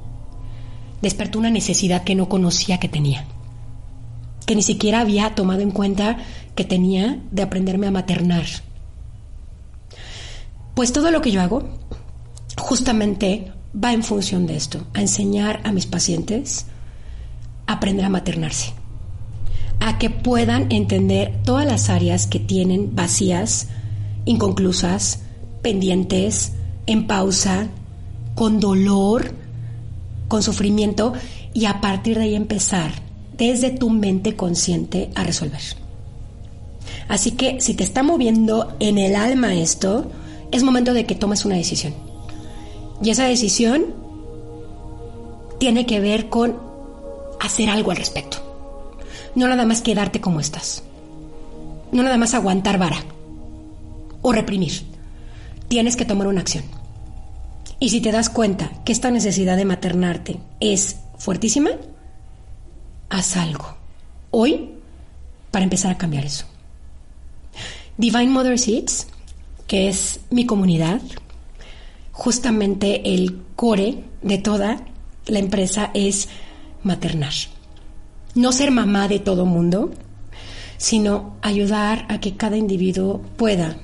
despertó 1.02 1.40
una 1.40 1.50
necesidad 1.50 2.04
que 2.04 2.16
no 2.16 2.30
conocía 2.30 2.80
que 2.80 2.90
tenía, 2.90 3.26
que 4.46 4.56
ni 4.56 4.64
siquiera 4.64 5.02
había 5.02 5.36
tomado 5.36 5.62
en 5.62 5.72
cuenta 5.72 6.18
que 6.56 6.64
tenía 6.64 7.20
de 7.32 7.44
aprenderme 7.44 7.88
a 7.88 7.92
maternar. 7.92 8.46
Pues 10.74 10.94
todo 10.94 11.12
lo 11.12 11.22
que 11.22 11.32
yo 11.32 11.42
hago 11.42 11.64
justamente 12.58 13.52
va 13.74 13.94
en 13.94 14.04
función 14.04 14.48
de 14.48 14.58
esto, 14.58 14.86
a 14.94 15.02
enseñar 15.02 15.62
a 15.64 15.72
mis 15.72 15.86
pacientes 15.86 16.66
a 17.68 17.74
aprender 17.74 18.06
a 18.06 18.10
maternarse, 18.10 18.74
a 19.80 19.98
que 19.98 20.10
puedan 20.10 20.72
entender 20.72 21.34
todas 21.44 21.66
las 21.66 21.90
áreas 21.90 22.28
que 22.28 22.40
tienen 22.40 22.96
vacías, 22.96 23.68
inconclusas, 24.26 25.22
pendientes, 25.62 26.54
en 26.86 27.08
pausa, 27.08 27.68
con 28.36 28.60
dolor, 28.60 29.34
con 30.28 30.44
sufrimiento 30.44 31.14
y 31.54 31.66
a 31.66 31.82
partir 31.82 32.18
de 32.18 32.24
ahí 32.24 32.36
empezar 32.36 32.92
desde 33.38 33.70
tu 33.70 33.90
mente 33.90 34.36
consciente 34.36 35.10
a 35.16 35.24
resolver. 35.24 35.62
Así 37.08 37.32
que 37.32 37.62
si 37.62 37.74
te 37.74 37.84
está 37.84 38.04
moviendo 38.04 38.76
en 38.80 38.98
el 38.98 39.16
alma 39.16 39.54
esto, 39.56 40.10
es 40.52 40.64
momento 40.64 40.94
de 40.94 41.06
que 41.06 41.16
tomes 41.16 41.46
una 41.46 41.56
decisión. 41.56 41.94
Y 43.02 43.10
esa 43.10 43.26
decisión 43.26 43.86
tiene 45.60 45.86
que 45.86 46.00
ver 46.00 46.30
con 46.30 46.56
hacer 47.40 47.70
algo 47.70 47.92
al 47.92 47.98
respecto. 47.98 48.47
No 49.38 49.48
nada 49.48 49.68
más 49.68 49.84
quedarte 49.84 50.20
como 50.20 50.40
estás. 50.40 50.82
No 51.92 52.02
nada 52.02 52.18
más 52.18 52.34
aguantar 52.34 52.80
vara 52.80 52.98
o 54.24 54.32
reprimir. 54.32 54.82
Tienes 55.68 55.96
que 55.96 56.06
tomar 56.06 56.26
una 56.26 56.42
acción. 56.42 56.64
Y 57.80 57.90
si 57.90 58.02
te 58.02 58.12
das 58.12 58.32
cuenta 58.32 58.72
que 58.84 58.92
esta 58.92 59.12
necesidad 59.12 59.56
de 59.56 59.66
maternarte 59.66 60.40
es 60.60 60.96
fuertísima, 61.20 61.70
haz 63.10 63.38
algo. 63.38 63.78
Hoy 64.32 64.72
para 65.52 65.66
empezar 65.66 65.92
a 65.92 66.00
cambiar 66.00 66.26
eso. 66.26 66.48
Divine 67.96 68.32
Mother 68.32 68.58
Seeds, 68.58 69.06
que 69.68 69.88
es 69.88 70.20
mi 70.32 70.48
comunidad, 70.48 71.00
justamente 72.12 73.14
el 73.14 73.40
core 73.56 74.04
de 74.24 74.40
toda 74.40 74.82
la 75.28 75.38
empresa 75.38 75.92
es 75.94 76.28
maternar. 76.82 77.34
No 78.38 78.52
ser 78.52 78.70
mamá 78.70 79.08
de 79.08 79.18
todo 79.18 79.48
mundo, 79.48 79.90
sino 80.78 81.38
ayudar 81.42 82.06
a 82.08 82.20
que 82.20 82.38
cada 82.38 82.56
individuo 82.56 83.20
pueda 83.36 83.78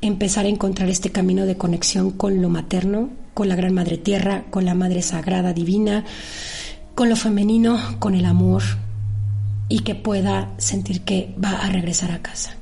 empezar 0.00 0.46
a 0.46 0.48
encontrar 0.48 0.88
este 0.88 1.12
camino 1.12 1.44
de 1.44 1.58
conexión 1.58 2.10
con 2.10 2.40
lo 2.40 2.48
materno, 2.48 3.10
con 3.34 3.46
la 3.46 3.56
Gran 3.56 3.74
Madre 3.74 3.98
Tierra, 3.98 4.46
con 4.48 4.64
la 4.64 4.74
Madre 4.74 5.02
Sagrada 5.02 5.52
Divina, 5.52 6.06
con 6.94 7.10
lo 7.10 7.14
femenino, 7.14 7.78
con 7.98 8.14
el 8.14 8.24
amor 8.24 8.62
y 9.68 9.80
que 9.80 9.94
pueda 9.94 10.48
sentir 10.56 11.02
que 11.02 11.34
va 11.44 11.50
a 11.50 11.68
regresar 11.68 12.10
a 12.10 12.22
casa, 12.22 12.54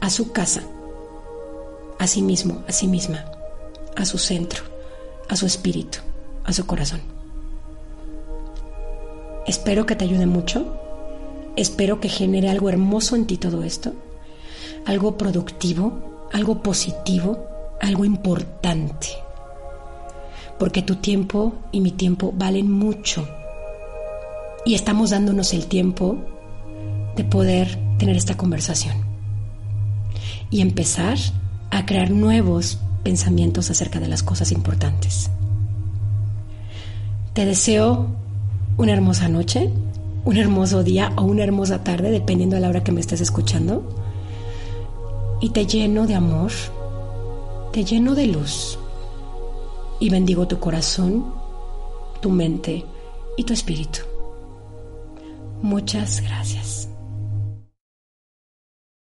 a 0.00 0.08
su 0.08 0.32
casa, 0.32 0.62
a 1.98 2.06
sí 2.06 2.22
mismo, 2.22 2.64
a 2.66 2.72
sí 2.72 2.86
misma, 2.88 3.26
a 3.94 4.06
su 4.06 4.16
centro, 4.16 4.64
a 5.28 5.36
su 5.36 5.44
espíritu, 5.44 5.98
a 6.44 6.54
su 6.54 6.64
corazón. 6.64 7.17
Espero 9.48 9.86
que 9.86 9.96
te 9.96 10.04
ayude 10.04 10.26
mucho, 10.26 10.76
espero 11.56 12.00
que 12.00 12.10
genere 12.10 12.50
algo 12.50 12.68
hermoso 12.68 13.16
en 13.16 13.26
ti 13.26 13.38
todo 13.38 13.62
esto, 13.62 13.94
algo 14.84 15.16
productivo, 15.16 16.28
algo 16.34 16.62
positivo, 16.62 17.46
algo 17.80 18.04
importante. 18.04 19.08
Porque 20.58 20.82
tu 20.82 20.96
tiempo 20.96 21.54
y 21.72 21.80
mi 21.80 21.92
tiempo 21.92 22.30
valen 22.36 22.70
mucho. 22.70 23.26
Y 24.66 24.74
estamos 24.74 25.10
dándonos 25.10 25.54
el 25.54 25.64
tiempo 25.64 26.18
de 27.16 27.24
poder 27.24 27.78
tener 27.96 28.18
esta 28.18 28.36
conversación. 28.36 28.98
Y 30.50 30.60
empezar 30.60 31.16
a 31.70 31.86
crear 31.86 32.10
nuevos 32.10 32.80
pensamientos 33.02 33.70
acerca 33.70 33.98
de 33.98 34.08
las 34.08 34.22
cosas 34.22 34.52
importantes. 34.52 35.30
Te 37.32 37.46
deseo 37.46 38.27
una 38.78 38.92
hermosa 38.92 39.28
noche, 39.28 39.70
un 40.24 40.36
hermoso 40.36 40.82
día 40.82 41.12
o 41.16 41.24
una 41.24 41.42
hermosa 41.42 41.82
tarde, 41.84 42.10
dependiendo 42.10 42.56
de 42.56 42.62
la 42.62 42.68
hora 42.68 42.84
que 42.84 42.92
me 42.92 43.00
estés 43.00 43.20
escuchando 43.20 43.82
y 45.40 45.50
te 45.50 45.66
lleno 45.66 46.06
de 46.06 46.14
amor, 46.14 46.52
te 47.72 47.84
lleno 47.84 48.14
de 48.14 48.28
luz 48.28 48.78
y 50.00 50.10
bendigo 50.10 50.46
tu 50.46 50.58
corazón, 50.58 51.26
tu 52.20 52.30
mente 52.30 52.84
y 53.36 53.44
tu 53.44 53.52
espíritu. 53.52 54.00
Muchas 55.60 56.22
gracias. 56.22 56.87